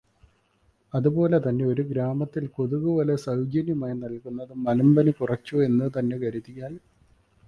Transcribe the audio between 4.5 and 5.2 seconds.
മലമ്പനി